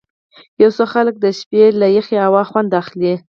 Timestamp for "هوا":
2.25-2.43